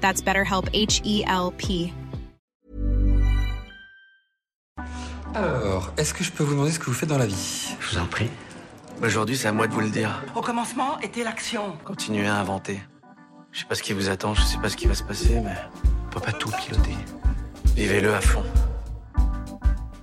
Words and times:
That's 0.00 0.22
BetterHelp 0.22 0.70
H 0.72 1.00
E 1.04 1.24
L 1.26 1.50
P. 1.56 1.92
Alors, 5.34 5.92
est-ce 5.96 6.14
que 6.14 6.24
je 6.24 6.32
peux 6.32 6.42
vous 6.42 6.52
demander 6.52 6.72
ce 6.72 6.78
que 6.78 6.86
vous 6.86 6.94
faites 6.94 7.08
dans 7.08 7.18
la 7.18 7.26
vie? 7.26 7.74
Je 7.80 7.90
vous 7.90 7.98
en 7.98 8.06
prie. 8.06 8.28
Aujourd'hui, 9.02 9.36
c'est 9.36 9.48
à 9.48 9.52
moi 9.52 9.66
de 9.68 9.72
vous 9.72 9.80
le 9.80 9.90
dire. 9.90 10.24
Au 10.34 10.40
commencement 10.40 10.98
était 11.00 11.22
l'action. 11.22 11.76
Continuez 11.84 12.26
à 12.26 12.36
inventer. 12.36 12.80
Je 13.52 13.60
sais 13.60 13.66
pas 13.66 13.74
ce 13.74 13.82
qui 13.82 13.92
vous 13.92 14.08
attend, 14.08 14.34
je 14.34 14.42
sais 14.42 14.58
pas 14.58 14.68
ce 14.68 14.76
qui 14.76 14.86
va 14.86 14.94
se 14.94 15.04
passer, 15.04 15.40
mais 15.40 15.56
on 16.06 16.10
peut 16.10 16.20
pas 16.20 16.32
tout 16.32 16.50
piloter. 16.50 16.94
Vivez-le 17.76 18.12
à 18.14 18.20
fond. 18.20 18.42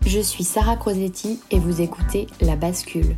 Je 0.05 0.19
suis 0.19 0.43
Sarah 0.43 0.77
Crosetti 0.77 1.41
et 1.51 1.59
vous 1.59 1.81
écoutez 1.81 2.27
La 2.39 2.55
Bascule. 2.55 3.17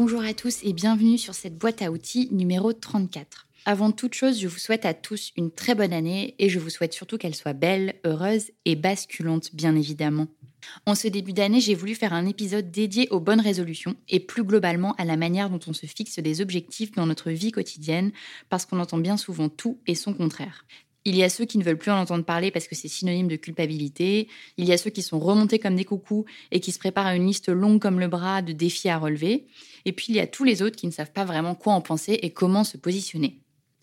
Bonjour 0.00 0.22
à 0.22 0.32
tous 0.32 0.60
et 0.62 0.72
bienvenue 0.72 1.18
sur 1.18 1.34
cette 1.34 1.58
boîte 1.58 1.82
à 1.82 1.90
outils 1.90 2.28
numéro 2.30 2.72
34. 2.72 3.48
Avant 3.64 3.90
toute 3.90 4.14
chose, 4.14 4.38
je 4.38 4.46
vous 4.46 4.60
souhaite 4.60 4.84
à 4.84 4.94
tous 4.94 5.32
une 5.36 5.50
très 5.50 5.74
bonne 5.74 5.92
année 5.92 6.36
et 6.38 6.48
je 6.48 6.60
vous 6.60 6.70
souhaite 6.70 6.92
surtout 6.92 7.18
qu'elle 7.18 7.34
soit 7.34 7.52
belle, 7.52 7.96
heureuse 8.04 8.52
et 8.64 8.76
basculante, 8.76 9.56
bien 9.56 9.74
évidemment. 9.74 10.28
En 10.86 10.94
ce 10.94 11.08
début 11.08 11.32
d'année, 11.32 11.60
j'ai 11.60 11.74
voulu 11.74 11.96
faire 11.96 12.12
un 12.12 12.26
épisode 12.26 12.70
dédié 12.70 13.08
aux 13.10 13.18
bonnes 13.18 13.40
résolutions 13.40 13.96
et 14.08 14.20
plus 14.20 14.44
globalement 14.44 14.94
à 14.98 15.04
la 15.04 15.16
manière 15.16 15.50
dont 15.50 15.58
on 15.66 15.72
se 15.72 15.86
fixe 15.86 16.20
des 16.20 16.40
objectifs 16.40 16.92
dans 16.92 17.06
notre 17.06 17.32
vie 17.32 17.50
quotidienne 17.50 18.12
parce 18.50 18.66
qu'on 18.66 18.78
entend 18.78 18.98
bien 18.98 19.16
souvent 19.16 19.48
tout 19.48 19.80
et 19.88 19.96
son 19.96 20.14
contraire. 20.14 20.64
Il 21.08 21.16
y 21.16 21.22
a 21.22 21.30
ceux 21.30 21.46
qui 21.46 21.56
ne 21.56 21.64
veulent 21.64 21.78
plus 21.78 21.90
en 21.90 21.98
entendre 21.98 22.22
parler 22.22 22.50
parce 22.50 22.68
que 22.68 22.74
c'est 22.74 22.86
synonyme 22.86 23.28
de 23.28 23.36
culpabilité. 23.36 24.28
Il 24.58 24.66
y 24.66 24.74
a 24.74 24.76
ceux 24.76 24.90
qui 24.90 25.00
sont 25.00 25.18
remontés 25.18 25.58
comme 25.58 25.74
des 25.74 25.86
coucous 25.86 26.26
et 26.50 26.60
qui 26.60 26.70
se 26.70 26.78
préparent 26.78 27.06
à 27.06 27.16
une 27.16 27.26
liste 27.26 27.48
longue 27.48 27.80
comme 27.80 27.98
le 27.98 28.08
bras 28.08 28.42
de 28.42 28.52
défis 28.52 28.90
à 28.90 28.98
relever. 28.98 29.46
Et 29.86 29.92
puis 29.92 30.08
il 30.10 30.16
y 30.16 30.20
a 30.20 30.26
tous 30.26 30.44
les 30.44 30.60
autres 30.60 30.76
qui 30.76 30.86
ne 30.86 30.92
savent 30.92 31.10
pas 31.10 31.24
vraiment 31.24 31.54
quoi 31.54 31.72
en 31.72 31.80
penser 31.80 32.18
et 32.20 32.28
comment 32.28 32.62
se 32.62 32.76
positionner. 32.76 33.40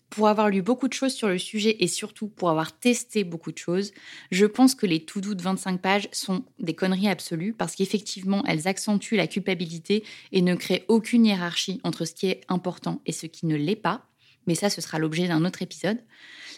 Pour 0.08 0.28
avoir 0.28 0.50
lu 0.50 0.62
beaucoup 0.62 0.86
de 0.86 0.92
choses 0.92 1.14
sur 1.14 1.26
le 1.26 1.38
sujet 1.38 1.76
et 1.80 1.88
surtout 1.88 2.28
pour 2.28 2.48
avoir 2.48 2.78
testé 2.78 3.24
beaucoup 3.24 3.50
de 3.50 3.58
choses, 3.58 3.90
je 4.30 4.46
pense 4.46 4.76
que 4.76 4.86
les 4.86 5.04
tout 5.04 5.20
doux 5.20 5.34
de 5.34 5.42
25 5.42 5.82
pages 5.82 6.08
sont 6.12 6.44
des 6.60 6.74
conneries 6.74 7.08
absolues 7.08 7.54
parce 7.54 7.74
qu'effectivement, 7.74 8.44
elles 8.46 8.68
accentuent 8.68 9.16
la 9.16 9.26
culpabilité 9.26 10.04
et 10.30 10.42
ne 10.42 10.54
créent 10.54 10.84
aucune 10.86 11.26
hiérarchie 11.26 11.80
entre 11.82 12.04
ce 12.04 12.14
qui 12.14 12.28
est 12.28 12.42
important 12.46 13.00
et 13.04 13.10
ce 13.10 13.26
qui 13.26 13.46
ne 13.46 13.56
l'est 13.56 13.74
pas. 13.74 14.06
Mais 14.46 14.54
ça, 14.54 14.70
ce 14.70 14.80
sera 14.80 14.98
l'objet 14.98 15.28
d'un 15.28 15.44
autre 15.44 15.62
épisode. 15.62 15.98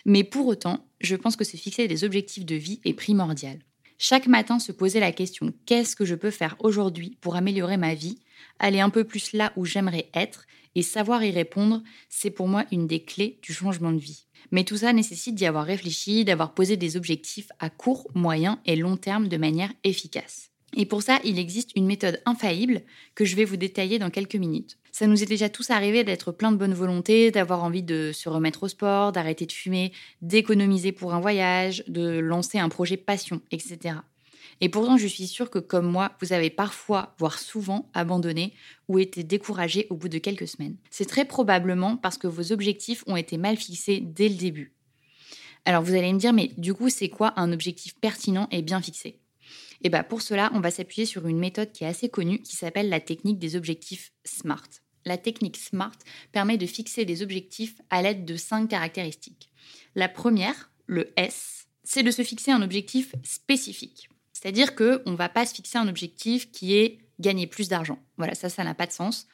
Mais 0.04 0.24
pour 0.24 0.46
autant, 0.46 0.86
je 1.00 1.16
pense 1.16 1.36
que 1.36 1.44
se 1.44 1.56
fixer 1.56 1.88
des 1.88 2.04
objectifs 2.04 2.46
de 2.46 2.54
vie 2.54 2.80
est 2.84 2.94
primordial. 2.94 3.58
Chaque 3.98 4.28
matin, 4.28 4.58
se 4.58 4.70
poser 4.70 5.00
la 5.00 5.10
question 5.10 5.52
qu'est-ce 5.66 5.96
que 5.96 6.04
je 6.04 6.14
peux 6.14 6.30
faire 6.30 6.56
aujourd'hui 6.60 7.18
pour 7.20 7.34
améliorer 7.34 7.76
ma 7.76 7.94
vie, 7.94 8.20
aller 8.60 8.80
un 8.80 8.90
peu 8.90 9.04
plus 9.04 9.32
là 9.32 9.52
où 9.56 9.64
j'aimerais 9.64 10.08
être 10.14 10.46
et 10.74 10.82
savoir 10.82 11.24
y 11.24 11.32
répondre, 11.32 11.82
c'est 12.08 12.30
pour 12.30 12.46
moi 12.46 12.64
une 12.70 12.86
des 12.86 13.02
clés 13.02 13.40
du 13.42 13.52
changement 13.52 13.90
de 13.90 13.98
vie. 13.98 14.26
Mais 14.52 14.62
tout 14.62 14.76
ça 14.76 14.92
nécessite 14.92 15.34
d'y 15.34 15.46
avoir 15.46 15.64
réfléchi, 15.64 16.24
d'avoir 16.24 16.54
posé 16.54 16.76
des 16.76 16.96
objectifs 16.96 17.48
à 17.58 17.70
court, 17.70 18.08
moyen 18.14 18.60
et 18.64 18.76
long 18.76 18.96
terme 18.96 19.26
de 19.26 19.36
manière 19.36 19.72
efficace. 19.82 20.50
Et 20.76 20.86
pour 20.86 21.02
ça, 21.02 21.18
il 21.24 21.38
existe 21.38 21.70
une 21.76 21.86
méthode 21.86 22.20
infaillible 22.26 22.82
que 23.14 23.24
je 23.24 23.36
vais 23.36 23.44
vous 23.44 23.56
détailler 23.56 23.98
dans 23.98 24.10
quelques 24.10 24.36
minutes. 24.36 24.78
Ça 24.92 25.06
nous 25.06 25.22
est 25.22 25.26
déjà 25.26 25.48
tous 25.48 25.70
arrivé 25.70 26.04
d'être 26.04 26.32
plein 26.32 26.52
de 26.52 26.56
bonne 26.56 26.74
volonté, 26.74 27.30
d'avoir 27.30 27.64
envie 27.64 27.82
de 27.82 28.10
se 28.12 28.28
remettre 28.28 28.64
au 28.64 28.68
sport, 28.68 29.12
d'arrêter 29.12 29.46
de 29.46 29.52
fumer, 29.52 29.92
d'économiser 30.22 30.92
pour 30.92 31.14
un 31.14 31.20
voyage, 31.20 31.84
de 31.88 32.18
lancer 32.18 32.58
un 32.58 32.68
projet 32.68 32.96
passion, 32.96 33.40
etc. 33.50 33.96
Et 34.60 34.68
pourtant, 34.68 34.96
je 34.96 35.06
suis 35.06 35.26
sûre 35.26 35.50
que 35.50 35.60
comme 35.60 35.86
moi, 35.86 36.12
vous 36.20 36.32
avez 36.32 36.50
parfois, 36.50 37.14
voire 37.18 37.38
souvent, 37.38 37.88
abandonné 37.94 38.54
ou 38.88 38.98
été 38.98 39.22
découragé 39.22 39.86
au 39.88 39.94
bout 39.94 40.08
de 40.08 40.18
quelques 40.18 40.48
semaines. 40.48 40.76
C'est 40.90 41.08
très 41.08 41.24
probablement 41.24 41.96
parce 41.96 42.18
que 42.18 42.26
vos 42.26 42.52
objectifs 42.52 43.04
ont 43.06 43.16
été 43.16 43.36
mal 43.36 43.56
fixés 43.56 44.00
dès 44.00 44.28
le 44.28 44.34
début. 44.34 44.72
Alors 45.64 45.82
vous 45.82 45.94
allez 45.94 46.12
me 46.12 46.18
dire, 46.18 46.32
mais 46.32 46.50
du 46.56 46.74
coup, 46.74 46.88
c'est 46.88 47.08
quoi 47.08 47.34
un 47.36 47.52
objectif 47.52 47.94
pertinent 48.00 48.48
et 48.50 48.62
bien 48.62 48.80
fixé? 48.80 49.20
Et 49.82 49.88
bien 49.88 50.02
pour 50.02 50.22
cela, 50.22 50.50
on 50.54 50.60
va 50.60 50.70
s'appuyer 50.70 51.06
sur 51.06 51.26
une 51.26 51.38
méthode 51.38 51.72
qui 51.72 51.84
est 51.84 51.88
assez 51.88 52.08
connue 52.08 52.42
qui 52.42 52.56
s'appelle 52.56 52.88
la 52.88 53.00
technique 53.00 53.38
des 53.38 53.56
objectifs 53.56 54.12
SMART. 54.24 54.68
La 55.04 55.16
technique 55.16 55.56
SMART 55.56 55.96
permet 56.32 56.58
de 56.58 56.66
fixer 56.66 57.04
des 57.04 57.22
objectifs 57.22 57.80
à 57.90 58.02
l'aide 58.02 58.24
de 58.24 58.36
cinq 58.36 58.68
caractéristiques. 58.68 59.50
La 59.94 60.08
première, 60.08 60.70
le 60.86 61.12
S, 61.16 61.66
c'est 61.84 62.02
de 62.02 62.10
se 62.10 62.22
fixer 62.22 62.50
un 62.50 62.62
objectif 62.62 63.14
spécifique. 63.22 64.08
C'est-à-dire 64.32 64.74
qu'on 64.74 65.00
ne 65.10 65.16
va 65.16 65.28
pas 65.28 65.46
se 65.46 65.54
fixer 65.54 65.78
un 65.78 65.88
objectif 65.88 66.50
qui 66.50 66.76
est 66.76 66.98
gagner 67.18 67.46
plus 67.46 67.68
d'argent. 67.68 67.98
Voilà, 68.16 68.34
ça, 68.34 68.48
ça 68.48 68.64
n'a 68.64 68.74
pas 68.74 68.86
de 68.86 68.92
sens. 68.92 69.26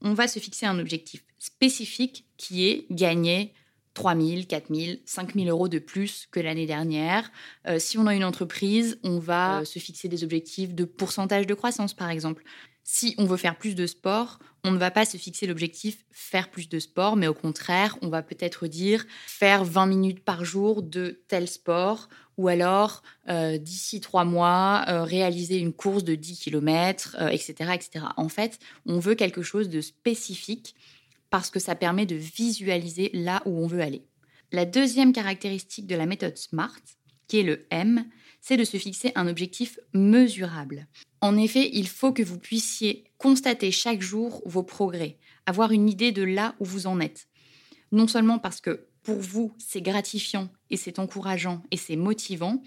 On 0.00 0.14
va 0.14 0.28
se 0.28 0.38
fixer 0.38 0.66
un 0.66 0.78
objectif 0.78 1.24
spécifique 1.38 2.26
qui 2.36 2.66
est 2.66 2.86
gagner 2.90 3.52
3 3.96 4.14
000, 4.14 4.42
4 4.46 4.66
000, 4.72 4.98
5 5.06 5.34
000 5.34 5.48
euros 5.48 5.68
de 5.68 5.78
plus 5.78 6.28
que 6.30 6.38
l'année 6.38 6.66
dernière. 6.66 7.32
Euh, 7.66 7.78
si 7.78 7.96
on 7.98 8.06
a 8.06 8.14
une 8.14 8.24
entreprise, 8.24 8.98
on 9.02 9.18
va 9.18 9.60
euh, 9.60 9.64
se 9.64 9.78
fixer 9.78 10.08
des 10.08 10.22
objectifs 10.22 10.74
de 10.74 10.84
pourcentage 10.84 11.46
de 11.46 11.54
croissance, 11.54 11.94
par 11.94 12.10
exemple. 12.10 12.44
Si 12.84 13.14
on 13.16 13.24
veut 13.24 13.38
faire 13.38 13.56
plus 13.56 13.74
de 13.74 13.86
sport, 13.86 14.38
on 14.64 14.70
ne 14.70 14.76
va 14.76 14.90
pas 14.90 15.06
se 15.06 15.16
fixer 15.16 15.46
l'objectif 15.46 16.04
faire 16.12 16.50
plus 16.50 16.68
de 16.68 16.78
sport, 16.78 17.16
mais 17.16 17.26
au 17.26 17.34
contraire, 17.34 17.96
on 18.02 18.08
va 18.08 18.22
peut-être 18.22 18.66
dire 18.66 19.06
faire 19.26 19.64
20 19.64 19.86
minutes 19.86 20.22
par 20.22 20.44
jour 20.44 20.82
de 20.82 21.22
tel 21.26 21.48
sport, 21.48 22.08
ou 22.36 22.48
alors 22.48 23.02
euh, 23.30 23.56
d'ici 23.56 24.00
trois 24.02 24.26
mois, 24.26 24.84
réaliser 25.04 25.56
une 25.56 25.72
course 25.72 26.04
de 26.04 26.14
10 26.14 26.38
km, 26.38 27.16
etc., 27.30 27.54
etc. 27.74 28.04
En 28.18 28.28
fait, 28.28 28.58
on 28.84 28.98
veut 28.98 29.14
quelque 29.14 29.42
chose 29.42 29.70
de 29.70 29.80
spécifique 29.80 30.76
parce 31.36 31.50
que 31.50 31.60
ça 31.60 31.74
permet 31.74 32.06
de 32.06 32.16
visualiser 32.16 33.10
là 33.12 33.42
où 33.44 33.62
on 33.62 33.66
veut 33.66 33.82
aller. 33.82 34.06
La 34.52 34.64
deuxième 34.64 35.12
caractéristique 35.12 35.86
de 35.86 35.94
la 35.94 36.06
méthode 36.06 36.38
SMART, 36.38 36.80
qui 37.28 37.40
est 37.40 37.42
le 37.42 37.66
M, 37.68 38.06
c'est 38.40 38.56
de 38.56 38.64
se 38.64 38.78
fixer 38.78 39.12
un 39.16 39.28
objectif 39.28 39.78
mesurable. 39.92 40.86
En 41.20 41.36
effet, 41.36 41.68
il 41.74 41.88
faut 41.88 42.14
que 42.14 42.22
vous 42.22 42.38
puissiez 42.38 43.04
constater 43.18 43.70
chaque 43.70 44.00
jour 44.00 44.42
vos 44.46 44.62
progrès, 44.62 45.18
avoir 45.44 45.72
une 45.72 45.90
idée 45.90 46.10
de 46.10 46.22
là 46.22 46.54
où 46.58 46.64
vous 46.64 46.86
en 46.86 47.00
êtes. 47.00 47.28
Non 47.92 48.08
seulement 48.08 48.38
parce 48.38 48.62
que 48.62 48.86
pour 49.02 49.20
vous, 49.20 49.52
c'est 49.58 49.82
gratifiant 49.82 50.48
et 50.70 50.78
c'est 50.78 50.98
encourageant 50.98 51.62
et 51.70 51.76
c'est 51.76 51.96
motivant, 51.96 52.62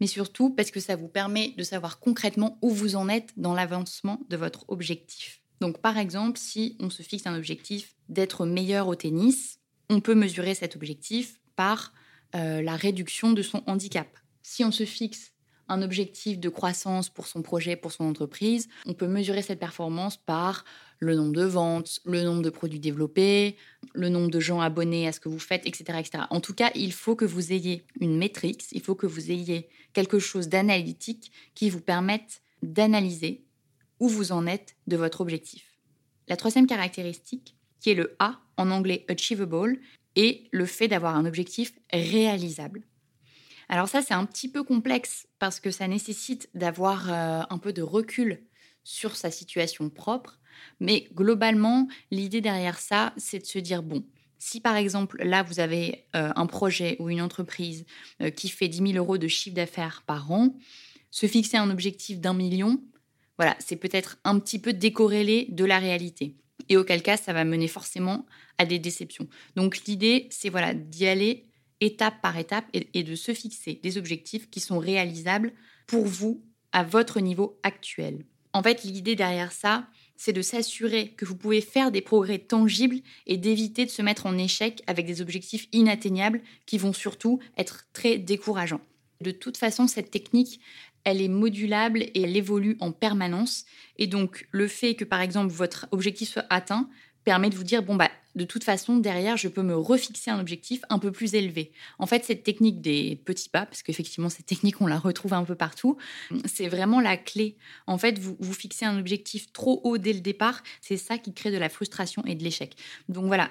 mais 0.00 0.06
surtout 0.06 0.48
parce 0.48 0.70
que 0.70 0.80
ça 0.80 0.96
vous 0.96 1.08
permet 1.08 1.52
de 1.58 1.62
savoir 1.62 2.00
concrètement 2.00 2.56
où 2.62 2.70
vous 2.70 2.96
en 2.96 3.10
êtes 3.10 3.34
dans 3.36 3.52
l'avancement 3.52 4.22
de 4.30 4.38
votre 4.38 4.64
objectif. 4.68 5.42
Donc 5.60 5.78
par 5.80 5.98
exemple, 5.98 6.38
si 6.38 6.76
on 6.80 6.90
se 6.90 7.02
fixe 7.02 7.26
un 7.26 7.36
objectif 7.36 7.94
d'être 8.08 8.46
meilleur 8.46 8.88
au 8.88 8.94
tennis, 8.94 9.58
on 9.88 10.00
peut 10.00 10.14
mesurer 10.14 10.54
cet 10.54 10.76
objectif 10.76 11.40
par 11.54 11.92
euh, 12.34 12.62
la 12.62 12.76
réduction 12.76 13.32
de 13.32 13.42
son 13.42 13.62
handicap. 13.66 14.08
Si 14.42 14.64
on 14.64 14.72
se 14.72 14.84
fixe 14.84 15.32
un 15.68 15.82
objectif 15.82 16.38
de 16.38 16.48
croissance 16.48 17.08
pour 17.08 17.26
son 17.26 17.42
projet, 17.42 17.76
pour 17.76 17.92
son 17.92 18.04
entreprise, 18.04 18.68
on 18.86 18.94
peut 18.94 19.08
mesurer 19.08 19.42
cette 19.42 19.58
performance 19.58 20.16
par 20.16 20.64
le 20.98 21.14
nombre 21.14 21.32
de 21.32 21.44
ventes, 21.44 22.00
le 22.04 22.22
nombre 22.22 22.42
de 22.42 22.50
produits 22.50 22.78
développés, 22.78 23.56
le 23.94 24.08
nombre 24.08 24.30
de 24.30 24.40
gens 24.40 24.60
abonnés 24.60 25.08
à 25.08 25.12
ce 25.12 25.20
que 25.20 25.28
vous 25.28 25.38
faites, 25.38 25.66
etc. 25.66 25.98
etc. 25.98 26.24
En 26.30 26.40
tout 26.40 26.54
cas, 26.54 26.70
il 26.74 26.92
faut 26.92 27.16
que 27.16 27.24
vous 27.24 27.52
ayez 27.52 27.84
une 28.00 28.16
métrique, 28.16 28.64
il 28.72 28.80
faut 28.80 28.94
que 28.94 29.06
vous 29.06 29.30
ayez 29.30 29.68
quelque 29.92 30.18
chose 30.18 30.48
d'analytique 30.48 31.32
qui 31.54 31.70
vous 31.70 31.80
permette 31.80 32.42
d'analyser 32.62 33.45
où 34.00 34.08
vous 34.08 34.32
en 34.32 34.46
êtes 34.46 34.76
de 34.86 34.96
votre 34.96 35.20
objectif. 35.20 35.78
La 36.28 36.36
troisième 36.36 36.66
caractéristique, 36.66 37.56
qui 37.80 37.90
est 37.90 37.94
le 37.94 38.16
A 38.18 38.40
en 38.56 38.70
anglais 38.70 39.04
achievable, 39.08 39.78
est 40.16 40.48
le 40.52 40.66
fait 40.66 40.88
d'avoir 40.88 41.16
un 41.16 41.26
objectif 41.26 41.72
réalisable. 41.92 42.82
Alors 43.68 43.88
ça, 43.88 44.02
c'est 44.02 44.14
un 44.14 44.24
petit 44.24 44.48
peu 44.48 44.62
complexe 44.62 45.26
parce 45.38 45.60
que 45.60 45.70
ça 45.70 45.88
nécessite 45.88 46.48
d'avoir 46.54 47.12
euh, 47.12 47.42
un 47.50 47.58
peu 47.58 47.72
de 47.72 47.82
recul 47.82 48.42
sur 48.84 49.16
sa 49.16 49.30
situation 49.30 49.90
propre. 49.90 50.38
Mais 50.80 51.08
globalement, 51.12 51.88
l'idée 52.10 52.40
derrière 52.40 52.78
ça, 52.78 53.12
c'est 53.16 53.40
de 53.40 53.46
se 53.46 53.58
dire, 53.58 53.82
bon, 53.82 54.04
si 54.38 54.60
par 54.60 54.76
exemple, 54.76 55.22
là, 55.22 55.42
vous 55.42 55.60
avez 55.60 56.06
euh, 56.14 56.32
un 56.36 56.46
projet 56.46 56.96
ou 57.00 57.10
une 57.10 57.20
entreprise 57.20 57.84
euh, 58.22 58.30
qui 58.30 58.48
fait 58.48 58.68
10 58.68 58.92
000 58.92 59.04
euros 59.04 59.18
de 59.18 59.28
chiffre 59.28 59.56
d'affaires 59.56 60.02
par 60.06 60.30
an, 60.30 60.56
se 61.10 61.26
fixer 61.26 61.56
un 61.56 61.70
objectif 61.70 62.20
d'un 62.20 62.34
million, 62.34 62.80
voilà, 63.38 63.56
c'est 63.58 63.76
peut-être 63.76 64.18
un 64.24 64.38
petit 64.38 64.58
peu 64.58 64.72
décorrélé 64.72 65.46
de 65.50 65.64
la 65.64 65.78
réalité. 65.78 66.34
Et 66.68 66.76
auquel 66.76 67.02
cas, 67.02 67.16
ça 67.16 67.32
va 67.32 67.44
mener 67.44 67.68
forcément 67.68 68.26
à 68.58 68.66
des 68.66 68.78
déceptions. 68.78 69.28
Donc 69.54 69.84
l'idée, 69.86 70.26
c'est 70.30 70.48
voilà, 70.48 70.74
d'y 70.74 71.06
aller 71.06 71.44
étape 71.80 72.20
par 72.22 72.38
étape 72.38 72.64
et, 72.72 73.02
de 73.02 73.14
se 73.14 73.34
fixer 73.34 73.78
des 73.82 73.98
objectifs 73.98 74.48
qui 74.50 74.60
sont 74.60 74.78
réalisables 74.78 75.52
pour 75.86 76.06
vous 76.06 76.42
à 76.72 76.82
votre 76.82 77.20
niveau 77.20 77.58
actuel. 77.62 78.24
En 78.52 78.62
fait, 78.62 78.82
l'idée 78.84 79.14
derrière 79.14 79.52
ça, 79.52 79.86
c'est 80.16 80.32
de 80.32 80.40
s'assurer 80.40 81.08
que 81.08 81.26
vous 81.26 81.36
pouvez 81.36 81.60
faire 81.60 81.90
des 81.90 82.00
progrès 82.00 82.38
tangibles 82.38 83.00
et 83.26 83.36
d'éviter 83.36 83.84
de 83.84 83.90
se 83.90 84.00
mettre 84.00 84.24
en 84.24 84.38
échec 84.38 84.82
avec 84.86 85.04
des 85.04 85.20
objectifs 85.20 85.68
inatteignables 85.72 86.40
qui 86.64 86.78
vont 86.78 86.94
surtout 86.94 87.38
être 87.58 87.86
très 87.92 88.16
décourageants. 88.16 88.80
De 89.20 89.30
toute 89.30 89.56
façon, 89.56 89.86
cette 89.86 90.10
technique, 90.10 90.60
elle 91.06 91.22
est 91.22 91.28
modulable 91.28 92.02
et 92.02 92.22
elle 92.22 92.36
évolue 92.36 92.76
en 92.80 92.90
permanence. 92.90 93.64
Et 93.96 94.08
donc, 94.08 94.46
le 94.50 94.66
fait 94.66 94.96
que, 94.96 95.04
par 95.04 95.20
exemple, 95.20 95.52
votre 95.52 95.86
objectif 95.92 96.28
soit 96.28 96.46
atteint 96.50 96.90
permet 97.24 97.48
de 97.48 97.54
vous 97.54 97.62
dire, 97.62 97.84
bon, 97.84 97.94
bah, 97.94 98.10
de 98.34 98.44
toute 98.44 98.64
façon, 98.64 98.96
derrière, 98.96 99.36
je 99.36 99.46
peux 99.46 99.62
me 99.62 99.76
refixer 99.76 100.32
un 100.32 100.40
objectif 100.40 100.80
un 100.90 100.98
peu 100.98 101.12
plus 101.12 101.34
élevé. 101.34 101.70
En 102.00 102.06
fait, 102.06 102.24
cette 102.24 102.42
technique 102.42 102.80
des 102.80 103.22
petits 103.24 103.48
pas, 103.48 103.66
parce 103.66 103.84
qu'effectivement, 103.84 104.28
cette 104.28 104.46
technique, 104.46 104.80
on 104.80 104.88
la 104.88 104.98
retrouve 104.98 105.32
un 105.32 105.44
peu 105.44 105.54
partout, 105.54 105.96
c'est 106.44 106.68
vraiment 106.68 107.00
la 107.00 107.16
clé. 107.16 107.56
En 107.86 107.98
fait, 107.98 108.18
vous, 108.18 108.36
vous 108.40 108.52
fixez 108.52 108.84
un 108.84 108.98
objectif 108.98 109.52
trop 109.52 109.80
haut 109.84 109.98
dès 109.98 110.12
le 110.12 110.20
départ, 110.20 110.60
c'est 110.80 110.96
ça 110.96 111.18
qui 111.18 111.32
crée 111.32 111.52
de 111.52 111.56
la 111.56 111.68
frustration 111.68 112.24
et 112.26 112.34
de 112.34 112.42
l'échec. 112.42 112.74
Donc 113.08 113.26
voilà, 113.26 113.48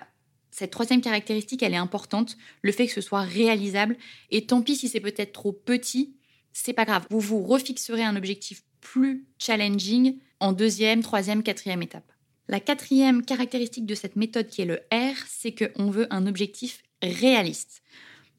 cette 0.51 0.72
troisième 0.72 1.01
caractéristique, 1.01 1.63
elle 1.63 1.74
est 1.74 1.78
importante, 1.78 2.38
le 2.62 2.72
fait 2.72 2.88
que 2.88 2.94
ce 2.94 3.01
soit 3.01 3.22
réalisable. 3.22 3.98
Et 4.30 4.46
tant 4.46 4.62
pis 4.62 4.75
si 4.75 4.88
c'est 4.88 5.01
peut-être 5.01 5.34
trop 5.34 5.51
petit, 5.51 6.14
c'est 6.56 6.74
pas 6.74 6.86
grave. 6.86 7.06
Vous 7.10 7.19
vous 7.19 7.44
refixerez 7.44 8.04
un 8.04 8.16
objectif 8.16 8.63
plus 8.80 9.28
challenging 9.38 10.18
en 10.40 10.54
deuxième, 10.54 11.04
troisième, 11.04 11.44
quatrième 11.44 11.84
étape. 11.84 12.10
La 12.48 12.60
quatrième 12.60 13.25
caractéristique 13.25 13.86
de 13.86 13.96
cette 13.96 14.16
méthode 14.16 14.48
qui 14.48 14.62
est 14.62 14.66
le 14.66 14.80
R, 14.92 15.16
c'est 15.28 15.54
qu'on 15.54 15.92
veut 15.92 16.07
un 16.12 16.28
objectif 16.28 16.81
réaliste. 17.02 17.81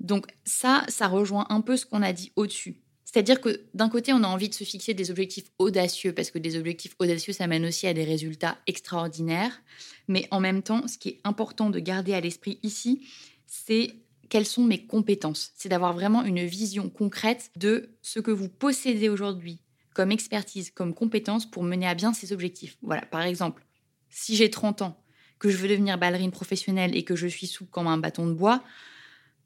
Donc 0.01 0.27
ça, 0.45 0.85
ça 0.89 1.09
rejoint 1.09 1.47
un 1.51 1.61
peu 1.61 1.77
ce 1.77 1.85
qu'on 1.85 2.03
a 2.03 2.13
dit 2.13 2.33
au-dessus. 2.37 2.81
C'est-à-dire 3.05 3.41
que 3.41 3.61
d'un 3.75 3.89
côté, 3.89 4.13
on 4.13 4.23
a 4.23 4.29
envie 4.29 4.49
de 4.49 4.55
se 4.55 4.65
fixer 4.65 4.95
des 4.95 5.11
objectifs 5.11 5.47
audacieux, 5.59 6.13
parce 6.13 6.31
que 6.31 6.39
des 6.39 6.57
objectifs 6.57 6.95
audacieux, 6.99 7.33
ça 7.33 7.47
mène 7.47 7.67
aussi 7.67 7.87
à 7.87 7.95
des 7.95 8.05
résultats 8.05 8.59
extraordinaires. 8.67 9.63
Mais 10.09 10.27
en 10.31 10.41
même 10.41 10.63
temps, 10.63 10.87
ce 10.89 10.97
qui 10.97 11.11
est 11.11 11.21
important 11.25 11.71
de 11.71 11.79
garder 11.81 12.15
à 12.15 12.21
l'esprit 12.21 12.59
ici, 12.63 13.07
c'est 13.47 13.95
quelles 14.29 14.47
sont 14.47 14.65
mes 14.65 14.87
compétences. 14.87 15.53
C'est 15.55 15.69
d'avoir 15.69 15.93
vraiment 15.93 16.23
une 16.23 16.45
vision 16.45 16.89
concrète 16.89 17.51
de 17.57 17.91
ce 18.03 18.21
que 18.21 18.31
vous 18.31 18.49
possédez 18.49 19.09
aujourd'hui 19.09 19.61
comme 19.95 20.13
expertise, 20.13 20.71
comme 20.71 20.93
compétence 20.93 21.51
pour 21.51 21.63
mener 21.63 21.87
à 21.87 21.95
bien 21.95 22.13
ces 22.13 22.33
objectifs. 22.33 22.77
Voilà, 22.83 23.03
par 23.03 23.23
exemple, 23.23 23.65
si 24.11 24.37
j'ai 24.37 24.51
30 24.51 24.83
ans, 24.83 25.03
que 25.39 25.49
je 25.51 25.57
veux 25.57 25.69
devenir 25.69 25.99
ballerine 25.99 26.31
professionnelle 26.31 26.97
et 26.97 27.03
que 27.03 27.17
je 27.17 27.27
suis 27.27 27.47
souple 27.47 27.71
comme 27.71 27.87
un 27.87 27.99
bâton 27.99 28.27
de 28.27 28.33
bois, 28.33 28.63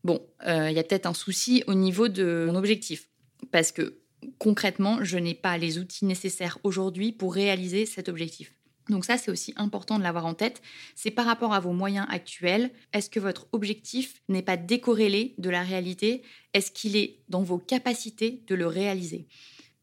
bon, 0.05 0.21
euh, 0.47 0.71
il 0.71 0.77
y 0.77 0.79
a 0.79 0.83
peut-être 0.83 1.07
un 1.07 1.15
souci 1.15 1.63
au 1.67 1.75
niveau 1.75 2.09
de 2.09 2.47
mon 2.49 2.57
objectif. 2.57 3.09
Parce 3.53 3.73
que 3.73 4.01
concrètement, 4.39 5.03
je 5.03 5.19
n'ai 5.19 5.35
pas 5.35 5.57
les 5.57 5.79
outils 5.79 6.05
nécessaires 6.05 6.59
aujourd'hui 6.65 7.13
pour 7.13 7.35
réaliser 7.35 7.87
cet 7.87 8.09
objectif. 8.09 8.55
Donc 8.89 9.05
ça, 9.05 9.19
c'est 9.19 9.31
aussi 9.31 9.53
important 9.57 9.99
de 9.99 10.03
l'avoir 10.03 10.27
en 10.27 10.35
tête. 10.35 10.63
C'est 10.95 11.11
par 11.11 11.27
rapport 11.27 11.53
à 11.53 11.61
vos 11.61 11.73
moyens 11.73 12.07
actuels. 12.11 12.71
Est-ce 12.93 13.11
que 13.11 13.21
votre 13.21 13.47
objectif 13.53 14.23
n'est 14.29 14.43
pas 14.43 14.57
décorrélé 14.57 15.35
de 15.39 15.51
la 15.51 15.63
réalité? 15.63 16.23
Est-ce 16.55 16.71
qu'il 16.73 16.97
est 16.97 17.19
dans 17.29 17.43
vos 17.43 17.59
capacités 17.59 18.43
de 18.47 18.55
le 18.55 18.67
réaliser? 18.67 19.27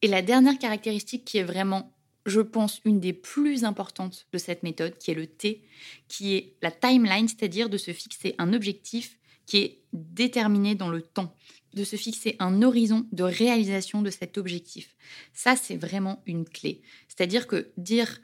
Et 0.01 0.07
la 0.07 0.21
dernière 0.21 0.59
caractéristique 0.59 1.25
qui 1.25 1.37
est 1.37 1.43
vraiment 1.43 1.93
je 2.27 2.41
pense, 2.41 2.81
une 2.83 2.99
des 2.99 3.13
plus 3.13 3.63
importantes 3.63 4.27
de 4.33 4.37
cette 4.37 4.61
méthode, 4.61 4.97
qui 4.97 5.11
est 5.11 5.15
le 5.15 5.27
T, 5.27 5.63
qui 6.09 6.35
est 6.35 6.55
la 6.61 6.71
timeline, 6.71 7.27
c'est-à-dire 7.27 7.69
de 7.69 7.77
se 7.77 7.91
fixer 7.91 8.35
un 8.37 8.53
objectif 8.53 9.17
qui 9.45 9.57
est 9.59 9.79
déterminé 9.93 10.75
dans 10.75 10.89
le 10.89 11.01
temps, 11.01 11.33
de 11.73 11.85
se 11.85 11.95
fixer 11.95 12.35
un 12.39 12.61
horizon 12.63 13.07
de 13.13 13.23
réalisation 13.23 14.01
de 14.01 14.09
cet 14.09 14.37
objectif. 14.37 14.95
Ça, 15.33 15.55
c'est 15.55 15.77
vraiment 15.77 16.21
une 16.25 16.43
clé. 16.43 16.81
C'est-à-dire 17.07 17.47
que 17.47 17.71
dire 17.77 18.19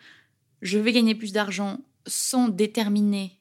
je 0.63 0.79
vais 0.79 0.93
gagner 0.93 1.13
plus 1.13 1.33
d'argent 1.33 1.77
sans 2.07 2.49
déterminer 2.49 3.39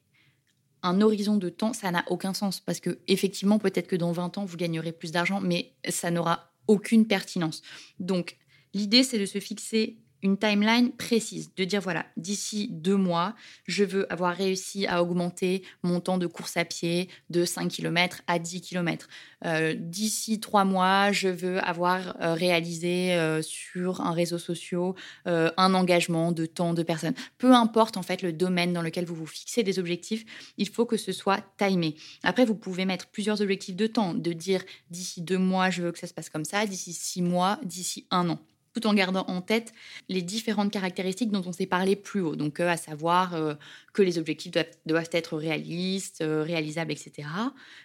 un 0.83 1.01
horizon 1.01 1.37
de 1.37 1.49
temps, 1.49 1.73
ça 1.73 1.89
n'a 1.89 2.03
aucun 2.09 2.33
sens 2.33 2.59
parce 2.59 2.81
que 2.81 2.99
effectivement, 3.07 3.57
peut-être 3.57 3.87
que 3.87 3.95
dans 3.95 4.11
20 4.11 4.37
ans, 4.37 4.45
vous 4.45 4.57
gagnerez 4.57 4.91
plus 4.91 5.11
d'argent, 5.11 5.39
mais 5.39 5.73
ça 5.89 6.11
n'aura 6.11 6.51
aucune 6.67 7.07
pertinence. 7.07 7.61
Donc, 7.99 8.37
l'idée, 8.73 9.03
c'est 9.03 9.17
de 9.17 9.25
se 9.25 9.39
fixer 9.39 10.02
une 10.23 10.37
timeline 10.37 10.91
précise, 10.91 11.51
de 11.55 11.65
dire 11.65 11.81
voilà, 11.81 12.05
d'ici 12.15 12.69
deux 12.71 12.95
mois, 12.95 13.35
je 13.67 13.83
veux 13.83 14.11
avoir 14.11 14.35
réussi 14.35 14.87
à 14.87 15.03
augmenter 15.03 15.63
mon 15.83 15.99
temps 15.99 16.17
de 16.17 16.27
course 16.27 16.55
à 16.55 16.63
pied 16.63 17.09
de 17.29 17.43
5 17.43 17.67
km 17.69 18.21
à 18.27 18.39
10 18.39 18.61
km. 18.61 19.07
Euh, 19.45 19.75
d'ici 19.77 20.39
trois 20.39 20.63
mois, 20.63 21.11
je 21.11 21.27
veux 21.27 21.59
avoir 21.59 22.15
euh, 22.21 22.33
réalisé 22.33 23.13
euh, 23.13 23.41
sur 23.41 23.99
un 24.01 24.13
réseau 24.13 24.37
social 24.37 24.93
un 25.25 25.73
engagement 25.73 26.31
de 26.31 26.45
tant 26.45 26.73
de 26.73 26.83
personnes. 26.83 27.13
Peu 27.37 27.53
importe 27.53 27.97
en 27.97 28.01
fait 28.01 28.21
le 28.21 28.31
domaine 28.31 28.71
dans 28.71 28.81
lequel 28.81 29.03
vous 29.05 29.15
vous 29.15 29.25
fixez 29.25 29.63
des 29.63 29.77
objectifs, 29.77 30.23
il 30.57 30.69
faut 30.69 30.85
que 30.85 30.95
ce 30.95 31.11
soit 31.11 31.43
timé. 31.57 31.95
Après, 32.23 32.45
vous 32.45 32.55
pouvez 32.55 32.85
mettre 32.85 33.07
plusieurs 33.07 33.41
objectifs 33.41 33.75
de 33.75 33.87
temps, 33.87 34.13
de 34.13 34.31
dire 34.31 34.63
d'ici 34.89 35.21
deux 35.21 35.37
mois, 35.37 35.69
je 35.69 35.81
veux 35.81 35.91
que 35.91 35.99
ça 35.99 36.07
se 36.07 36.13
passe 36.13 36.29
comme 36.29 36.45
ça, 36.45 36.65
d'ici 36.65 36.93
six 36.93 37.21
mois, 37.21 37.59
d'ici 37.63 38.07
un 38.09 38.29
an 38.29 38.39
tout 38.73 38.87
en 38.87 38.93
gardant 38.93 39.25
en 39.27 39.41
tête 39.41 39.73
les 40.09 40.21
différentes 40.21 40.71
caractéristiques 40.71 41.31
dont 41.31 41.43
on 41.45 41.51
s'est 41.51 41.65
parlé 41.65 41.95
plus 41.95 42.21
haut. 42.21 42.35
Donc, 42.35 42.59
euh, 42.59 42.67
à 42.67 42.77
savoir 42.77 43.35
euh, 43.35 43.53
que 43.93 44.01
les 44.01 44.17
objectifs 44.17 44.51
doivent, 44.85 45.09
être 45.11 45.37
réalistes, 45.37 46.21
euh, 46.21 46.43
réalisables, 46.43 46.91
etc. 46.91 47.27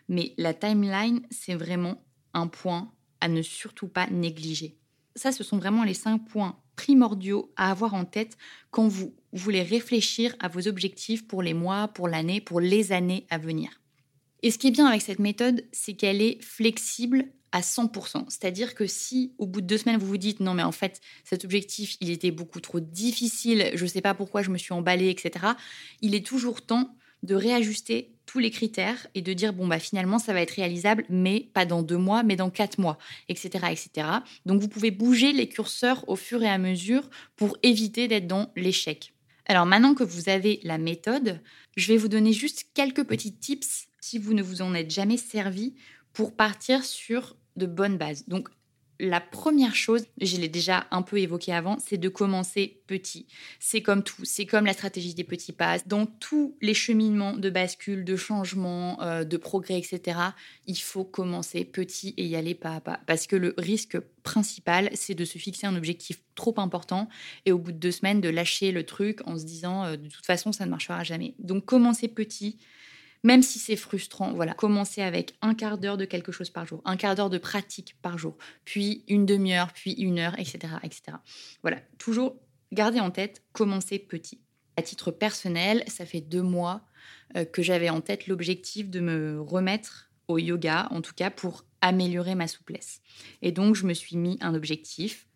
Mais 0.09 0.33
la 0.37 0.55
timeline, 0.55 1.21
c'est 1.31 1.55
vraiment 1.55 2.03
un 2.35 2.47
point 2.47 2.91
à 3.21 3.29
ne 3.29 3.43
surtout 3.43 3.89
pas 3.89 4.07
négliger. 4.09 4.77
Ça, 5.15 5.33
ce 5.33 5.45
sont 5.45 5.59
vraiment 5.59 5.85
les 5.85 5.95
cinq 5.95 6.25
points 6.27 6.59
primordiaux 6.77 7.53
à 7.57 7.71
avoir 7.71 7.95
en 7.95 8.05
tête 8.05 8.37
quand 8.71 8.87
vous 8.87 9.15
voulez 9.33 9.63
réfléchir 9.63 10.35
à 10.39 10.49
vos 10.49 10.69
objectifs 10.69 11.27
pour 11.27 11.43
les 11.43 11.55
mois, 11.55 11.89
pour 11.89 12.09
l'année, 12.09 12.41
pour 12.41 12.61
les 12.61 12.93
années 12.93 13.27
à 13.29 13.37
venir. 13.37 13.71
Et 14.43 14.53
ce 14.53 14.59
qui 14.59 14.69
est 14.69 14.71
bien 14.71 14.87
avec 14.87 15.03
cette 15.03 15.19
méthode, 15.19 15.65
c'est 15.73 15.95
qu'elle 15.95 16.23
est 16.23 16.41
flexible 16.43 17.25
à 17.53 17.61
100%. 17.61 18.25
C'est-à-dire 18.29 18.75
que 18.75 18.87
si 18.87 19.33
au 19.39 19.47
bout 19.47 19.61
de 19.61 19.67
deux 19.67 19.79
semaines, 19.79 19.99
vous 19.99 20.07
vous 20.07 20.17
dites 20.17 20.41
non 20.41 20.55
mais 20.55 20.63
en 20.63 20.73
fait 20.73 21.01
cet 21.25 21.45
objectif, 21.45 21.97
il 22.01 22.11
était 22.11 22.31
beaucoup 22.31 22.61
trop 22.61 22.81
difficile, 22.81 23.71
je 23.75 23.85
ne 23.85 23.89
sais 23.89 24.01
pas 24.01 24.15
pourquoi 24.15 24.43
je 24.43 24.51
me 24.51 24.59
suis 24.59 24.73
emballée, 24.73 25.11
etc., 25.11 25.47
il 26.01 26.15
est 26.15 26.27
toujours 26.27 26.63
temps 26.63 26.95
de 27.23 27.35
réajuster 27.35 28.13
tous 28.27 28.39
les 28.39 28.51
critères 28.51 29.07
et 29.15 29.23
de 29.23 29.33
dire 29.33 29.53
bon 29.53 29.67
bah 29.67 29.79
finalement 29.79 30.19
ça 30.19 30.33
va 30.33 30.43
être 30.43 30.53
réalisable 30.53 31.05
mais 31.09 31.49
pas 31.53 31.65
dans 31.65 31.83
deux 31.83 31.97
mois 31.97 32.23
mais 32.23 32.37
dans 32.37 32.51
quatre 32.51 32.79
mois 32.79 32.99
etc 33.29 33.67
etc 33.71 34.07
donc 34.47 34.61
vous 34.61 34.69
pouvez 34.69 34.91
bouger 34.91 35.33
les 35.33 35.49
curseurs 35.49 36.05
au 36.09 36.15
fur 36.15 36.43
et 36.43 36.49
à 36.49 36.59
mesure 36.59 37.09
pour 37.37 37.57
éviter 37.63 38.07
d'être 38.07 38.27
dans 38.27 38.53
l'échec 38.55 39.15
alors 39.47 39.67
maintenant 39.67 39.95
que 39.95 40.05
vous 40.05 40.29
avez 40.29 40.61
la 40.63 40.79
méthode 40.79 41.41
je 41.77 41.89
vais 41.89 41.97
vous 41.97 42.09
donner 42.09 42.33
juste 42.33 42.67
quelques 42.75 43.05
petits 43.05 43.35
tips 43.35 43.89
si 44.01 44.19
vous 44.19 44.35
ne 44.35 44.43
vous 44.43 44.63
en 44.63 44.75
êtes 44.75 44.91
jamais 44.91 45.17
servi 45.17 45.75
pour 46.13 46.35
partir 46.35 46.85
sur 46.85 47.37
de 47.57 47.67
bonnes 47.67 47.99
bases 47.99 48.27
donc 48.29 48.49
la 49.01 49.21
première 49.21 49.75
chose, 49.75 50.07
je 50.21 50.37
l'ai 50.39 50.49
déjà 50.49 50.87
un 50.91 51.03
peu 51.03 51.19
évoqué 51.19 51.53
avant, 51.53 51.79
c'est 51.79 51.99
de 51.99 52.09
commencer 52.09 52.81
petit. 52.87 53.27
C'est 53.61 53.81
comme 53.81 54.03
tout, 54.03 54.25
c'est 54.25 54.47
comme 54.47 54.67
la 54.67 54.73
stratégie 54.73 55.15
des 55.15 55.25
petits 55.25 55.53
pas. 55.53 55.79
Dans 55.87 56.07
tous 56.07 56.57
les 56.61 56.75
cheminements 56.75 57.37
de 57.37 57.51
bascule, 57.51 58.05
de 58.05 58.17
changement, 58.17 59.01
euh, 59.03 59.25
de 59.25 59.37
progrès, 59.37 59.79
etc., 59.79 60.19
il 60.67 60.77
faut 60.77 61.05
commencer 61.05 61.65
petit 61.65 62.15
et 62.17 62.27
y 62.27 62.35
aller 62.35 62.55
pas 62.55 62.75
à 62.75 62.81
pas. 62.81 63.01
Parce 63.07 63.27
que 63.27 63.37
le 63.37 63.55
risque 63.57 63.99
principal, 64.23 64.91
c'est 64.95 65.15
de 65.15 65.25
se 65.25 65.39
fixer 65.39 65.67
un 65.67 65.77
objectif 65.77 66.21
trop 66.35 66.55
important 66.59 67.09
et 67.47 67.53
au 67.53 67.59
bout 67.59 67.73
de 67.73 67.79
deux 67.79 67.93
semaines, 67.93 68.21
de 68.21 68.29
lâcher 68.29 68.73
le 68.73 68.85
truc 68.85 69.21
en 69.27 69.39
se 69.39 69.45
disant 69.45 69.85
euh, 69.85 69.97
de 69.97 70.09
toute 70.09 70.27
façon, 70.27 70.51
ça 70.51 70.67
ne 70.67 70.71
marchera 70.71 71.05
jamais. 71.05 71.35
Donc 71.39 71.65
commencer 71.65 72.09
petit, 72.09 72.59
même 73.25 73.43
si 73.43 73.59
c'est 73.59 73.77
frustrant, 73.77 74.33
voilà, 74.33 74.55
commencer 74.55 75.03
avec 75.03 75.35
un 75.43 75.55
quart 75.55 75.79
d'heure 75.79 75.97
de 75.97 76.05
quelque 76.05 76.33
chose 76.33 76.51
par 76.51 76.67
jour, 76.67 76.83
un 76.85 76.97
quart 76.97 77.15
d'heure 77.15 77.31
de 77.31 77.39
pratique 77.39 77.97
par 78.03 78.19
jour, 78.19 78.37
puis 78.65 79.05
une 79.09 79.27
demi-heure, 79.27 79.73
puis 79.73 79.93
une 79.93 80.19
heure, 80.19 80.39
etc., 80.39 80.75
etc. 80.83 81.19
Voilà, 81.63 81.81
toujours 81.99 82.37
garder 82.73 83.01
en 83.01 83.11
tête, 83.11 83.43
commencer 83.53 83.99
petit. 83.99 84.41
À 84.77 84.83
titre 84.83 85.11
personnel, 85.11 85.83
ça 85.89 86.07
fait 86.07 86.21
deux 86.21 86.43
mois 86.43 86.83
euh, 87.37 87.45
que 87.45 87.63
j'avais 87.63 87.91
en 87.91 88.01
tête 88.01 88.27
l'objectif 88.27 88.89
de 88.89 89.01
me 89.01 89.41
remettre 89.41 90.11
au 90.29 90.39
yoga, 90.39 90.87
en 90.91 91.01
tout 91.01 91.15
cas 91.15 91.31
pour 91.31 91.65
améliorer 91.81 92.35
ma 92.35 92.47
souplesse. 92.47 93.01
Et 93.43 93.53
donc, 93.53 93.75
je 93.75 93.87
me 93.87 93.95
suis 93.95 94.17
mis 94.17 94.39
un 94.41 94.55
objectif 94.55 95.27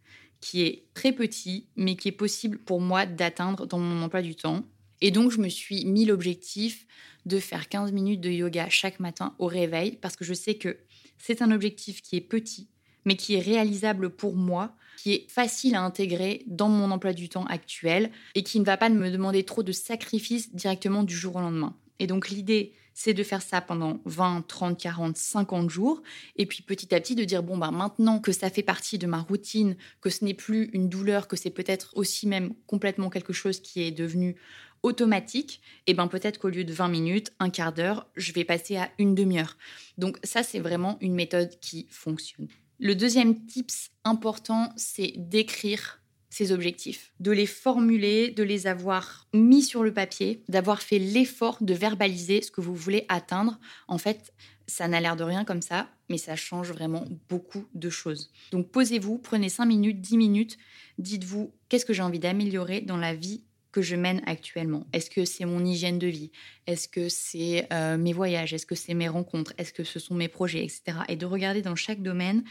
qui 0.40 0.62
est 0.62 0.86
très 0.94 1.12
petit, 1.12 1.68
mais 1.76 1.96
qui 1.96 2.08
est 2.08 2.12
possible 2.12 2.58
pour 2.58 2.80
moi 2.80 3.06
d'atteindre 3.06 3.66
dans 3.66 3.78
mon 3.78 4.02
emploi 4.02 4.22
du 4.22 4.34
temps. 4.34 4.64
Et 5.02 5.10
donc, 5.10 5.32
je 5.32 5.38
me 5.38 5.48
suis 5.48 5.84
mis 5.84 6.04
l'objectif 6.04 6.86
de 7.26 7.40
faire 7.40 7.68
15 7.68 7.92
minutes 7.92 8.20
de 8.20 8.30
yoga 8.30 8.68
chaque 8.70 9.00
matin 9.00 9.34
au 9.38 9.46
réveil 9.46 9.98
parce 10.00 10.16
que 10.16 10.24
je 10.24 10.32
sais 10.32 10.54
que 10.54 10.78
c'est 11.18 11.42
un 11.42 11.50
objectif 11.50 12.02
qui 12.02 12.16
est 12.16 12.20
petit, 12.20 12.68
mais 13.04 13.16
qui 13.16 13.34
est 13.34 13.40
réalisable 13.40 14.10
pour 14.10 14.36
moi, 14.36 14.76
qui 14.96 15.12
est 15.12 15.26
facile 15.28 15.74
à 15.74 15.82
intégrer 15.82 16.44
dans 16.46 16.68
mon 16.68 16.90
emploi 16.92 17.12
du 17.12 17.28
temps 17.28 17.46
actuel 17.46 18.12
et 18.36 18.44
qui 18.44 18.60
ne 18.60 18.64
va 18.64 18.76
pas 18.76 18.88
me 18.88 19.10
demander 19.10 19.42
trop 19.42 19.64
de 19.64 19.72
sacrifices 19.72 20.54
directement 20.54 21.02
du 21.02 21.16
jour 21.16 21.34
au 21.36 21.40
lendemain. 21.40 21.76
Et 21.98 22.06
donc 22.06 22.28
l'idée, 22.30 22.72
c'est 22.94 23.14
de 23.14 23.22
faire 23.22 23.42
ça 23.42 23.60
pendant 23.60 24.00
20, 24.04 24.46
30, 24.46 24.78
40, 24.78 25.16
50 25.16 25.70
jours. 25.70 26.02
Et 26.36 26.46
puis 26.46 26.62
petit 26.62 26.94
à 26.94 27.00
petit 27.00 27.14
de 27.14 27.24
dire, 27.24 27.42
bon, 27.42 27.56
bah, 27.56 27.70
maintenant 27.70 28.18
que 28.20 28.32
ça 28.32 28.50
fait 28.50 28.62
partie 28.62 28.98
de 28.98 29.06
ma 29.06 29.20
routine, 29.20 29.76
que 30.00 30.10
ce 30.10 30.24
n'est 30.24 30.34
plus 30.34 30.70
une 30.72 30.88
douleur, 30.88 31.28
que 31.28 31.36
c'est 31.36 31.50
peut-être 31.50 31.90
aussi 31.94 32.26
même 32.26 32.54
complètement 32.66 33.10
quelque 33.10 33.32
chose 33.32 33.60
qui 33.60 33.82
est 33.82 33.90
devenu 33.90 34.36
automatique, 34.82 35.60
et 35.86 35.92
eh 35.92 35.94
ben 35.94 36.08
peut-être 36.08 36.38
qu'au 36.38 36.48
lieu 36.48 36.64
de 36.64 36.72
20 36.72 36.88
minutes, 36.88 37.32
un 37.38 37.50
quart 37.50 37.72
d'heure, 37.72 38.08
je 38.16 38.32
vais 38.32 38.44
passer 38.44 38.76
à 38.76 38.90
une 38.98 39.14
demi-heure. 39.14 39.56
Donc 39.98 40.18
ça, 40.24 40.42
c'est 40.42 40.58
vraiment 40.58 40.98
une 41.00 41.14
méthode 41.14 41.58
qui 41.60 41.86
fonctionne. 41.90 42.48
Le 42.78 42.94
deuxième 42.94 43.46
tips 43.46 43.90
important, 44.04 44.72
c'est 44.76 45.14
d'écrire 45.16 46.02
ses 46.30 46.50
objectifs, 46.50 47.12
de 47.20 47.30
les 47.30 47.46
formuler, 47.46 48.30
de 48.30 48.42
les 48.42 48.66
avoir 48.66 49.28
mis 49.34 49.62
sur 49.62 49.82
le 49.82 49.92
papier, 49.92 50.42
d'avoir 50.48 50.80
fait 50.80 50.98
l'effort 50.98 51.58
de 51.60 51.74
verbaliser 51.74 52.40
ce 52.40 52.50
que 52.50 52.62
vous 52.62 52.74
voulez 52.74 53.04
atteindre. 53.08 53.60
En 53.86 53.98
fait, 53.98 54.32
ça 54.66 54.88
n'a 54.88 55.00
l'air 55.00 55.14
de 55.14 55.24
rien 55.24 55.44
comme 55.44 55.60
ça, 55.60 55.90
mais 56.08 56.16
ça 56.16 56.34
change 56.34 56.72
vraiment 56.72 57.04
beaucoup 57.28 57.66
de 57.74 57.90
choses. 57.90 58.30
Donc 58.50 58.70
posez-vous, 58.70 59.18
prenez 59.18 59.50
5 59.50 59.66
minutes, 59.66 60.00
10 60.00 60.16
minutes, 60.16 60.58
dites-vous 60.96 61.52
qu'est-ce 61.68 61.84
que 61.84 61.92
j'ai 61.92 62.02
envie 62.02 62.18
d'améliorer 62.18 62.80
dans 62.80 62.96
la 62.96 63.14
vie 63.14 63.44
que 63.72 63.82
je 63.82 63.96
mène 63.96 64.22
actuellement. 64.26 64.86
Est-ce 64.92 65.10
que 65.10 65.24
c'est 65.24 65.44
mon 65.44 65.64
hygiène 65.64 65.98
de 65.98 66.06
vie? 66.06 66.30
Est-ce 66.66 66.88
que 66.88 67.08
c'est 67.08 67.66
euh, 67.72 67.96
mes 67.96 68.12
voyages? 68.12 68.52
Est-ce 68.52 68.66
que 68.66 68.74
c'est 68.74 68.94
mes 68.94 69.08
rencontres? 69.08 69.52
Est-ce 69.58 69.72
que 69.72 69.84
ce 69.84 69.98
sont 69.98 70.14
mes 70.14 70.28
projets, 70.28 70.62
etc. 70.62 70.98
Et 71.08 71.16
de 71.16 71.26
regarder 71.26 71.62
dans 71.62 71.76
chaque 71.76 72.02
domaine 72.02 72.44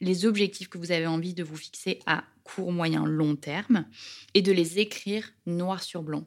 les 0.00 0.26
objectifs 0.26 0.68
que 0.68 0.78
vous 0.78 0.92
avez 0.92 1.06
envie 1.06 1.34
de 1.34 1.42
vous 1.42 1.56
fixer 1.56 1.98
à 2.06 2.24
court, 2.44 2.72
moyen, 2.72 3.04
long 3.04 3.36
terme 3.36 3.84
et 4.34 4.42
de 4.42 4.52
les 4.52 4.78
écrire 4.78 5.32
noir 5.46 5.82
sur 5.82 6.02
blanc. 6.02 6.24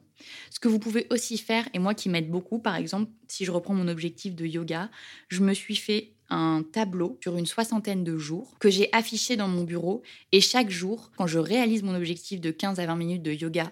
Ce 0.50 0.60
que 0.60 0.68
vous 0.68 0.78
pouvez 0.78 1.06
aussi 1.10 1.38
faire, 1.38 1.68
et 1.74 1.78
moi 1.78 1.94
qui 1.94 2.08
m'aide 2.08 2.30
beaucoup, 2.30 2.58
par 2.58 2.76
exemple, 2.76 3.10
si 3.28 3.44
je 3.44 3.50
reprends 3.50 3.74
mon 3.74 3.88
objectif 3.88 4.34
de 4.34 4.46
yoga, 4.46 4.90
je 5.28 5.40
me 5.40 5.54
suis 5.54 5.76
fait 5.76 6.12
un 6.30 6.62
tableau 6.62 7.18
sur 7.22 7.36
une 7.36 7.46
soixantaine 7.46 8.04
de 8.04 8.16
jours 8.16 8.56
que 8.58 8.70
j'ai 8.70 8.88
affiché 8.92 9.36
dans 9.36 9.48
mon 9.48 9.64
bureau 9.64 10.02
et 10.32 10.40
chaque 10.40 10.70
jour, 10.70 11.10
quand 11.16 11.26
je 11.26 11.38
réalise 11.38 11.82
mon 11.82 11.94
objectif 11.94 12.40
de 12.40 12.50
15 12.50 12.78
à 12.78 12.86
20 12.86 12.96
minutes 12.96 13.22
de 13.22 13.32
yoga 13.32 13.70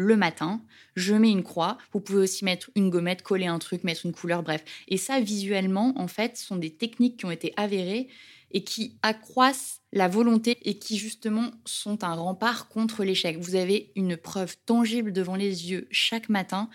le 0.00 0.16
matin, 0.16 0.62
je 0.96 1.14
mets 1.14 1.30
une 1.30 1.42
croix. 1.42 1.76
Vous 1.92 2.00
pouvez 2.00 2.20
aussi 2.20 2.44
mettre 2.44 2.70
une 2.74 2.88
gommette, 2.88 3.22
coller 3.22 3.46
un 3.46 3.58
truc, 3.58 3.84
mettre 3.84 4.06
une 4.06 4.12
couleur, 4.12 4.42
bref. 4.42 4.64
Et 4.88 4.96
ça, 4.96 5.20
visuellement, 5.20 5.92
en 5.96 6.08
fait, 6.08 6.36
sont 6.36 6.56
des 6.56 6.70
techniques 6.70 7.18
qui 7.18 7.26
ont 7.26 7.30
été 7.30 7.52
avérées 7.56 8.08
et 8.52 8.64
qui 8.64 8.96
accroissent 9.02 9.80
la 9.92 10.08
volonté 10.08 10.58
et 10.62 10.78
qui 10.78 10.96
justement 10.96 11.50
sont 11.64 12.02
un 12.02 12.14
rempart 12.14 12.68
contre 12.68 13.04
l'échec. 13.04 13.38
Vous 13.38 13.54
avez 13.54 13.92
une 13.94 14.16
preuve 14.16 14.56
tangible 14.64 15.12
devant 15.12 15.36
les 15.36 15.70
yeux 15.70 15.86
chaque 15.90 16.28
matin 16.28 16.68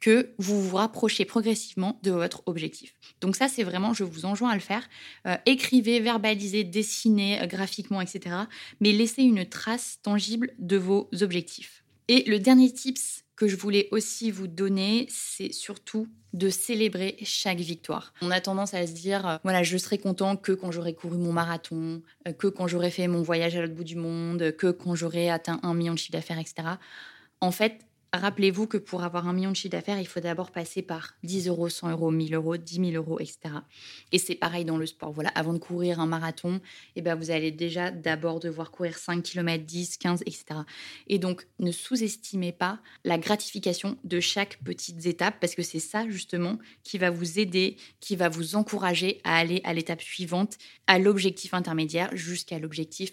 que 0.00 0.34
vous 0.38 0.60
vous 0.60 0.76
rapprochez 0.76 1.24
progressivement 1.24 2.00
de 2.02 2.10
votre 2.10 2.42
objectif. 2.46 2.94
Donc 3.20 3.36
ça, 3.36 3.46
c'est 3.46 3.62
vraiment, 3.62 3.94
je 3.94 4.02
vous 4.02 4.24
enjoins 4.24 4.50
à 4.50 4.54
le 4.54 4.60
faire. 4.60 4.88
Euh, 5.28 5.36
écrivez, 5.46 6.00
verbalisez, 6.00 6.64
dessinez 6.64 7.40
euh, 7.40 7.46
graphiquement, 7.46 8.00
etc. 8.00 8.34
Mais 8.80 8.90
laissez 8.90 9.22
une 9.22 9.48
trace 9.48 10.00
tangible 10.02 10.52
de 10.58 10.76
vos 10.76 11.08
objectifs. 11.20 11.81
Et 12.08 12.24
le 12.24 12.38
dernier 12.38 12.70
tips 12.72 13.24
que 13.36 13.48
je 13.48 13.56
voulais 13.56 13.88
aussi 13.90 14.30
vous 14.30 14.46
donner, 14.46 15.06
c'est 15.10 15.52
surtout 15.52 16.08
de 16.32 16.48
célébrer 16.48 17.16
chaque 17.24 17.58
victoire. 17.58 18.14
On 18.22 18.30
a 18.30 18.40
tendance 18.40 18.72
à 18.74 18.86
se 18.86 18.92
dire, 18.92 19.26
euh, 19.26 19.36
voilà, 19.42 19.62
je 19.62 19.76
serai 19.76 19.98
content 19.98 20.36
que 20.36 20.52
quand 20.52 20.70
j'aurai 20.70 20.94
couru 20.94 21.18
mon 21.18 21.32
marathon, 21.32 22.02
euh, 22.26 22.32
que 22.32 22.46
quand 22.46 22.66
j'aurai 22.66 22.90
fait 22.90 23.06
mon 23.08 23.22
voyage 23.22 23.56
à 23.56 23.60
l'autre 23.60 23.74
bout 23.74 23.84
du 23.84 23.96
monde, 23.96 24.52
que 24.56 24.70
quand 24.70 24.94
j'aurai 24.94 25.30
atteint 25.30 25.60
un 25.62 25.74
million 25.74 25.92
de 25.92 25.98
chiffre 25.98 26.12
d'affaires, 26.12 26.38
etc. 26.38 26.68
En 27.40 27.50
fait, 27.50 27.80
Rappelez-vous 28.14 28.66
que 28.66 28.76
pour 28.76 29.04
avoir 29.04 29.26
un 29.26 29.32
million 29.32 29.50
de 29.52 29.56
chiffre 29.56 29.72
d'affaires, 29.72 29.98
il 29.98 30.06
faut 30.06 30.20
d'abord 30.20 30.50
passer 30.50 30.82
par 30.82 31.14
10 31.22 31.48
euros, 31.48 31.70
100 31.70 31.92
euros, 31.92 32.10
1000 32.10 32.34
euros, 32.34 32.58
10 32.58 32.90
000 32.90 32.90
euros, 32.90 33.18
etc. 33.18 33.38
Et 34.12 34.18
c'est 34.18 34.34
pareil 34.34 34.66
dans 34.66 34.76
le 34.76 34.84
sport. 34.84 35.12
Voilà, 35.12 35.30
avant 35.30 35.54
de 35.54 35.58
courir 35.58 35.98
un 35.98 36.04
marathon, 36.04 36.60
eh 36.94 37.00
ben 37.00 37.14
vous 37.14 37.30
allez 37.30 37.50
déjà 37.50 37.90
d'abord 37.90 38.38
devoir 38.38 38.70
courir 38.70 38.98
5 38.98 39.22
km, 39.22 39.64
10, 39.64 39.96
15, 39.96 40.20
etc. 40.26 40.44
Et 41.06 41.18
donc, 41.18 41.46
ne 41.58 41.72
sous-estimez 41.72 42.52
pas 42.52 42.80
la 43.04 43.16
gratification 43.16 43.96
de 44.04 44.20
chaque 44.20 44.58
petite 44.62 45.06
étape 45.06 45.36
parce 45.40 45.54
que 45.54 45.62
c'est 45.62 45.80
ça 45.80 46.06
justement 46.10 46.58
qui 46.84 46.98
va 46.98 47.08
vous 47.08 47.38
aider, 47.38 47.76
qui 48.00 48.16
va 48.16 48.28
vous 48.28 48.56
encourager 48.56 49.22
à 49.24 49.36
aller 49.36 49.62
à 49.64 49.72
l'étape 49.72 50.02
suivante, 50.02 50.58
à 50.86 50.98
l'objectif 50.98 51.54
intermédiaire 51.54 52.10
jusqu'à 52.14 52.58
l'objectif 52.58 53.12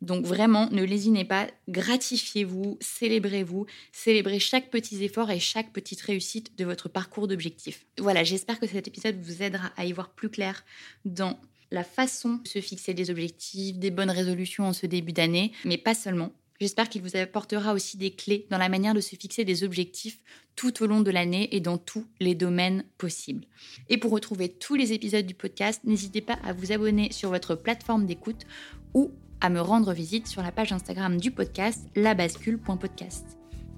Donc 0.00 0.24
vraiment, 0.24 0.68
ne 0.70 0.82
lésinez 0.82 1.24
pas, 1.24 1.48
gratifiez-vous, 1.68 2.78
célébrez-vous, 2.80 3.66
célébrez 3.92 4.38
chaque 4.38 4.70
petit 4.70 5.02
effort 5.04 5.30
et 5.30 5.40
chaque 5.40 5.72
petite 5.72 6.00
réussite 6.00 6.56
de 6.58 6.64
votre 6.64 6.88
parcours 6.88 7.28
d'objectif. 7.28 7.86
Voilà, 7.98 8.24
j'espère 8.24 8.58
que 8.58 8.66
cet 8.66 8.88
épisode 8.88 9.20
vous 9.20 9.42
aidera 9.42 9.72
à 9.76 9.84
y 9.84 9.92
voir 9.92 10.10
plus 10.10 10.28
clair 10.28 10.64
dans 11.04 11.38
la 11.70 11.84
façon 11.84 12.34
de 12.34 12.48
se 12.48 12.60
fixer 12.60 12.94
des 12.94 13.10
objectifs, 13.10 13.78
des 13.78 13.90
bonnes 13.90 14.10
résolutions 14.10 14.64
en 14.64 14.72
ce 14.72 14.86
début 14.86 15.12
d'année, 15.12 15.52
mais 15.64 15.78
pas 15.78 15.94
seulement. 15.94 16.32
J'espère 16.62 16.88
qu'il 16.88 17.02
vous 17.02 17.16
apportera 17.16 17.72
aussi 17.72 17.96
des 17.96 18.12
clés 18.12 18.46
dans 18.48 18.56
la 18.56 18.68
manière 18.68 18.94
de 18.94 19.00
se 19.00 19.16
fixer 19.16 19.44
des 19.44 19.64
objectifs 19.64 20.20
tout 20.54 20.80
au 20.80 20.86
long 20.86 21.00
de 21.00 21.10
l'année 21.10 21.52
et 21.56 21.58
dans 21.58 21.76
tous 21.76 22.06
les 22.20 22.36
domaines 22.36 22.84
possibles. 22.98 23.46
Et 23.88 23.98
pour 23.98 24.12
retrouver 24.12 24.48
tous 24.48 24.76
les 24.76 24.92
épisodes 24.92 25.26
du 25.26 25.34
podcast, 25.34 25.80
n'hésitez 25.82 26.20
pas 26.20 26.38
à 26.44 26.52
vous 26.52 26.70
abonner 26.70 27.10
sur 27.10 27.30
votre 27.30 27.56
plateforme 27.56 28.06
d'écoute 28.06 28.46
ou 28.94 29.10
à 29.40 29.50
me 29.50 29.60
rendre 29.60 29.92
visite 29.92 30.28
sur 30.28 30.40
la 30.40 30.52
page 30.52 30.70
Instagram 30.70 31.16
du 31.16 31.32
podcast 31.32 31.84
labascule.podcast. 31.96 33.26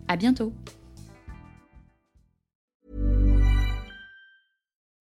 À 0.07 0.17
bientôt! 0.19 0.53